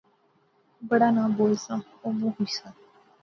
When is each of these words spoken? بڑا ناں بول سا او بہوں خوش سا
بڑا 0.89 1.09
ناں 1.15 1.29
بول 1.37 1.53
سا 1.63 1.75
او 2.01 2.07
بہوں 2.17 2.31
خوش 2.35 2.51
سا 2.57 2.67